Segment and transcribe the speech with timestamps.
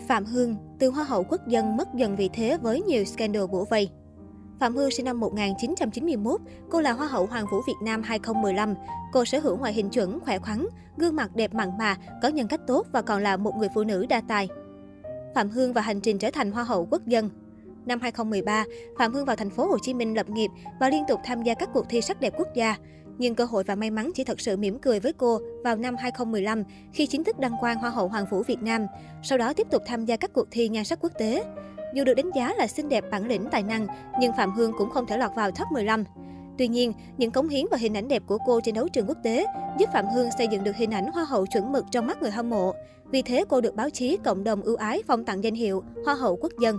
[0.00, 3.64] Phạm Hương, từ Hoa hậu quốc dân mất dần vị thế với nhiều scandal bủa
[3.64, 3.90] vây.
[4.60, 6.40] Phạm Hương sinh năm 1991,
[6.70, 8.74] cô là Hoa hậu Hoàng vũ Việt Nam 2015.
[9.12, 12.48] Cô sở hữu ngoại hình chuẩn, khỏe khoắn, gương mặt đẹp mặn mà, có nhân
[12.48, 14.48] cách tốt và còn là một người phụ nữ đa tài.
[15.34, 17.30] Phạm Hương và hành trình trở thành Hoa hậu quốc dân.
[17.86, 18.64] Năm 2013,
[18.98, 20.50] Phạm Hương vào thành phố Hồ Chí Minh lập nghiệp
[20.80, 22.76] và liên tục tham gia các cuộc thi sắc đẹp quốc gia.
[23.18, 25.96] Nhưng cơ hội và may mắn chỉ thật sự mỉm cười với cô vào năm
[25.98, 26.62] 2015
[26.92, 28.86] khi chính thức đăng quang Hoa hậu Hoàng vũ Việt Nam,
[29.22, 31.44] sau đó tiếp tục tham gia các cuộc thi nhan sắc quốc tế.
[31.94, 33.86] Dù được đánh giá là xinh đẹp, bản lĩnh, tài năng,
[34.20, 36.04] nhưng Phạm Hương cũng không thể lọt vào top 15.
[36.58, 39.18] Tuy nhiên, những cống hiến và hình ảnh đẹp của cô trên đấu trường quốc
[39.22, 39.46] tế
[39.78, 42.30] giúp Phạm Hương xây dựng được hình ảnh hoa hậu chuẩn mực trong mắt người
[42.30, 42.72] hâm mộ.
[43.10, 46.14] Vì thế, cô được báo chí cộng đồng ưu ái phong tặng danh hiệu Hoa
[46.14, 46.78] hậu quốc dân.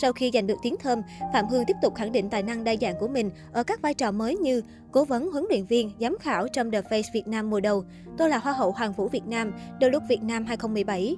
[0.00, 2.74] Sau khi giành được tiếng thơm, Phạm Hương tiếp tục khẳng định tài năng đa
[2.80, 6.16] dạng của mình ở các vai trò mới như cố vấn huấn luyện viên, giám
[6.20, 7.84] khảo trong The Face Việt Nam mùa đầu.
[8.18, 11.16] Tôi là Hoa hậu Hoàng vũ Việt Nam, The Look Việt Nam 2017.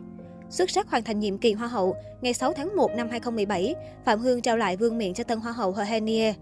[0.50, 4.20] Xuất sắc hoàn thành nhiệm kỳ Hoa hậu, ngày 6 tháng 1 năm 2017, Phạm
[4.20, 6.34] Hương trao lại vương miện cho tân Hoa hậu Henie.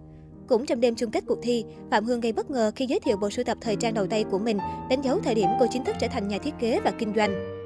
[0.49, 3.17] Cũng trong đêm chung kết cuộc thi, Phạm Hương gây bất ngờ khi giới thiệu
[3.17, 4.59] bộ sưu tập thời trang đầu tay của mình,
[4.91, 7.66] đánh dấu thời điểm cô chính thức trở thành nhà thiết kế và kinh doanh.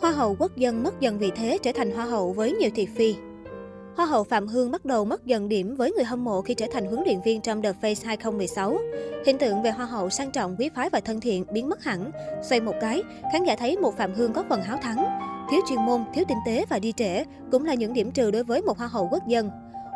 [0.00, 2.86] Hoa hậu quốc dân mất dần vị thế trở thành hoa hậu với nhiều thị
[2.86, 3.14] phi.
[3.96, 6.66] Hoa hậu Phạm Hương bắt đầu mất dần điểm với người hâm mộ khi trở
[6.72, 8.78] thành huấn luyện viên trong The Face 2016.
[9.26, 12.10] Hình tượng về hoa hậu sang trọng, quý phái và thân thiện biến mất hẳn.
[12.48, 15.04] Xoay một cái, khán giả thấy một Phạm Hương có phần háo thắng.
[15.50, 18.44] Thiếu chuyên môn, thiếu tinh tế và đi trễ cũng là những điểm trừ đối
[18.44, 19.50] với một hoa hậu quốc dân.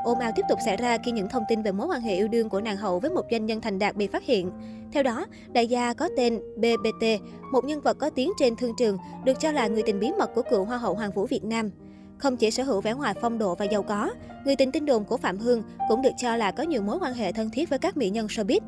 [0.04, 2.28] Ồn ào tiếp tục xảy ra khi những thông tin về mối quan hệ yêu
[2.28, 4.50] đương của nàng hậu với một doanh nhân thành đạt bị phát hiện.
[4.92, 7.06] Theo đó, đại gia có tên BBT,
[7.52, 10.30] một nhân vật có tiếng trên thương trường, được cho là người tình bí mật
[10.34, 11.70] của cựu Hoa hậu Hoàng vũ Việt Nam.
[12.18, 14.10] Không chỉ sở hữu vẻ ngoài phong độ và giàu có,
[14.44, 17.14] người tình tin đồn của Phạm Hương cũng được cho là có nhiều mối quan
[17.14, 18.60] hệ thân thiết với các mỹ nhân showbiz.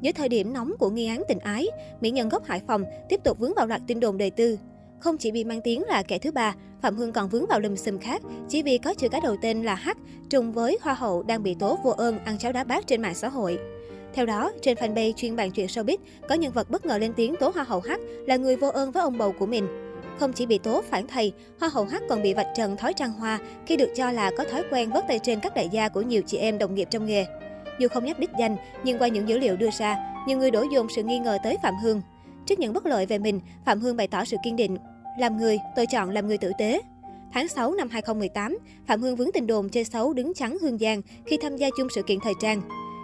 [0.00, 1.68] Dưới thời điểm nóng của nghi án tình ái,
[2.00, 4.58] mỹ nhân gốc Hải Phòng tiếp tục vướng vào loạt tin đồn đời tư.
[5.04, 7.74] Không chỉ bị mang tiếng là kẻ thứ ba, Phạm Hương còn vướng vào lùm
[7.74, 9.88] xùm khác chỉ vì có chữ cái đầu tên là H
[10.30, 13.14] trùng với Hoa hậu đang bị tố vô ơn ăn cháo đá bát trên mạng
[13.14, 13.58] xã hội.
[14.14, 15.96] Theo đó, trên fanpage chuyên bàn chuyện showbiz,
[16.28, 17.90] có nhân vật bất ngờ lên tiếng tố Hoa hậu H
[18.26, 19.68] là người vô ơn với ông bầu của mình.
[20.18, 23.12] Không chỉ bị tố phản thầy, Hoa hậu H còn bị vạch trần thói trăng
[23.12, 26.02] hoa khi được cho là có thói quen vớt tay trên các đại gia của
[26.02, 27.26] nhiều chị em đồng nghiệp trong nghề.
[27.78, 30.64] Dù không nhắc đích danh, nhưng qua những dữ liệu đưa ra, nhiều người đổ
[30.72, 32.02] dồn sự nghi ngờ tới Phạm Hương.
[32.46, 34.76] Trước những bất lợi về mình, Phạm Hương bày tỏ sự kiên định,
[35.18, 36.80] làm người, tôi chọn làm người tử tế.
[37.32, 41.02] Tháng 6 năm 2018, Phạm Hương vướng tin đồn chơi xấu đứng trắng Hương Giang
[41.26, 42.62] khi tham gia chung sự kiện thời trang.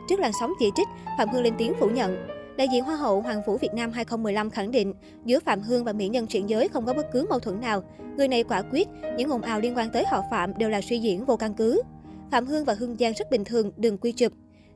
[0.09, 0.89] Trước làn sóng chỉ trích,
[1.19, 2.17] Phạm Hương lên tiếng phủ nhận.
[2.57, 4.95] Đại diện Hoa hậu Hoàng vũ Việt Nam 2015 khẳng định,
[5.25, 7.83] giữa Phạm Hương và mỹ nhân chuyển giới không có bất cứ mâu thuẫn nào.
[8.17, 10.99] Người này quả quyết, những ồn ào liên quan tới họ Phạm đều là suy
[10.99, 11.83] diễn vô căn cứ.
[12.31, 14.33] Phạm Hương và Hương Giang rất bình thường, đừng quy chụp.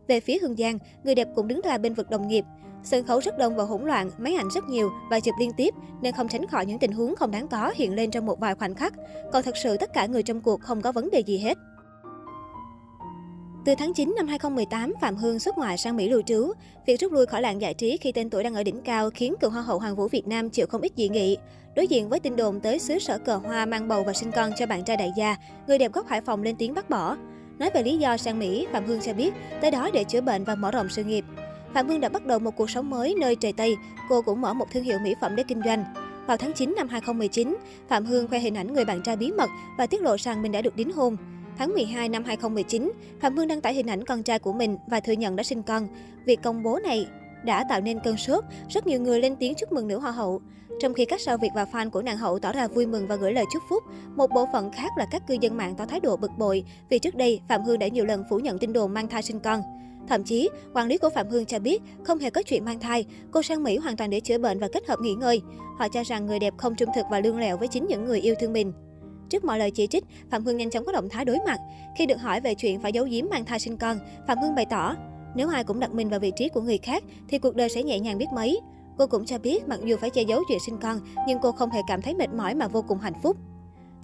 [0.09, 2.45] Về phía Hương Giang, người đẹp cũng đứng ra bên vực đồng nghiệp.
[2.85, 5.75] Sân khấu rất đông và hỗn loạn, máy ảnh rất nhiều và chụp liên tiếp
[6.03, 8.55] nên không tránh khỏi những tình huống không đáng có hiện lên trong một vài
[8.55, 8.95] khoảnh khắc.
[9.33, 11.59] Còn thật sự tất cả người trong cuộc không có vấn đề gì hết.
[13.65, 16.53] Từ tháng 9 năm 2018, Phạm Hương xuất ngoại sang Mỹ lưu trú.
[16.87, 19.35] Việc rút lui khỏi làng giải trí khi tên tuổi đang ở đỉnh cao khiến
[19.41, 21.37] cựu Hoa hậu Hoàng vũ Việt Nam chịu không ít dị nghị.
[21.77, 24.51] Đối diện với tin đồn tới xứ sở cờ hoa mang bầu và sinh con
[24.57, 27.17] cho bạn trai đại gia, người đẹp gốc Hải Phòng lên tiếng bác bỏ.
[27.59, 30.45] Nói về lý do sang Mỹ, Phạm Hương cho biết tới đó để chữa bệnh
[30.45, 31.25] và mở rộng sự nghiệp.
[31.75, 33.77] Phạm Hương đã bắt đầu một cuộc sống mới nơi trời Tây,
[34.09, 35.85] cô cũng mở một thương hiệu mỹ phẩm để kinh doanh.
[36.27, 37.57] Vào tháng 9 năm 2019,
[37.89, 40.53] Phạm Hương khoe hình ảnh người bạn trai bí mật và tiết lộ rằng mình
[40.53, 41.17] đã được đính hôn.
[41.59, 45.01] Tháng 12 năm 2019, Phạm Hương đăng tải hình ảnh con trai của mình và
[45.01, 45.89] thừa nhận đã sinh con.
[46.27, 47.07] Việc công bố này
[47.45, 50.41] đã tạo nên cơn sốt, rất nhiều người lên tiếng chúc mừng nữ hoa hậu.
[50.81, 53.17] Trong khi các sao Việt và fan của nàng hậu tỏ ra vui mừng và
[53.17, 53.83] gửi lời chúc phúc,
[54.17, 56.99] một bộ phận khác là các cư dân mạng tỏ thái độ bực bội vì
[56.99, 59.63] trước đây Phạm Hương đã nhiều lần phủ nhận tin đồn mang thai sinh con.
[60.09, 63.07] Thậm chí, quản lý của Phạm Hương cho biết không hề có chuyện mang thai,
[63.31, 65.41] cô sang Mỹ hoàn toàn để chữa bệnh và kết hợp nghỉ ngơi.
[65.79, 68.21] Họ cho rằng người đẹp không trung thực và lương lẹo với chính những người
[68.21, 68.73] yêu thương mình.
[69.31, 71.59] Trước mọi lời chỉ trích, Phạm Hương nhanh chóng có động thái đối mặt.
[71.97, 74.67] Khi được hỏi về chuyện phải giấu giếm mang thai sinh con, Phạm Hương bày
[74.71, 74.97] tỏ,
[75.35, 77.83] nếu ai cũng đặt mình vào vị trí của người khác thì cuộc đời sẽ
[77.83, 78.61] nhẹ nhàng biết mấy.
[78.99, 81.71] Cô cũng cho biết mặc dù phải che giấu chuyện sinh con, nhưng cô không
[81.71, 83.37] hề cảm thấy mệt mỏi mà vô cùng hạnh phúc.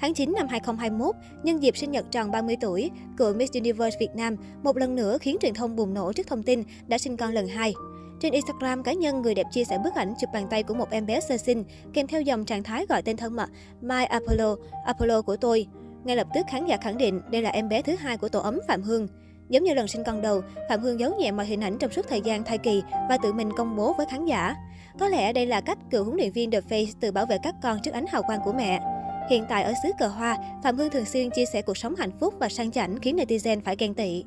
[0.01, 4.15] Tháng 9 năm 2021, nhân dịp sinh nhật tròn 30 tuổi, cựu Miss Universe Việt
[4.15, 7.33] Nam một lần nữa khiến truyền thông bùng nổ trước thông tin đã sinh con
[7.33, 7.75] lần hai.
[8.21, 10.91] Trên Instagram cá nhân, người đẹp chia sẻ bức ảnh chụp bàn tay của một
[10.91, 13.51] em bé sơ sinh, kèm theo dòng trạng thái gọi tên thân mật
[13.81, 15.67] My Apollo, Apollo của tôi.
[16.05, 18.41] Ngay lập tức khán giả khẳng định đây là em bé thứ hai của tổ
[18.41, 19.09] ấm Phạm Hương.
[19.49, 22.09] Giống như lần sinh con đầu, Phạm Hương giấu nhẹ mọi hình ảnh trong suốt
[22.09, 24.55] thời gian thai kỳ và tự mình công bố với khán giả.
[24.99, 27.55] Có lẽ đây là cách cựu huấn luyện viên The Face tự bảo vệ các
[27.63, 28.81] con trước ánh hào quang của mẹ.
[29.29, 32.11] Hiện tại ở xứ cờ hoa, Phạm Hương thường xuyên chia sẻ cuộc sống hạnh
[32.21, 34.25] phúc và sang chảnh khiến netizen phải ghen tị.